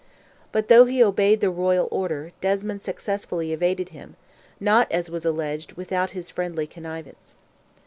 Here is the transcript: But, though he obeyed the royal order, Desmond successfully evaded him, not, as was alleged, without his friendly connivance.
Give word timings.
But, 0.51 0.67
though 0.67 0.85
he 0.85 1.03
obeyed 1.03 1.41
the 1.41 1.51
royal 1.51 1.87
order, 1.91 2.31
Desmond 2.41 2.81
successfully 2.81 3.53
evaded 3.53 3.89
him, 3.89 4.15
not, 4.59 4.91
as 4.91 5.11
was 5.11 5.25
alleged, 5.25 5.73
without 5.73 6.09
his 6.09 6.31
friendly 6.31 6.65
connivance. 6.65 7.35